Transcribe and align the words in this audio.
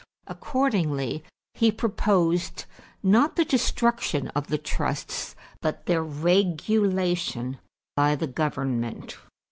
Accordingly, 0.25 1.23
he 1.53 1.71
proposed, 1.71 2.65
not 3.03 3.35
the 3.35 3.45
destruction 3.45 4.29
of 4.29 4.47
the 4.47 4.57
trusts, 4.57 5.35
but 5.61 5.85
their 5.85 6.03
regulation 6.03 7.59
by 7.95 8.15
the 8.15 8.25
government. 8.25 9.17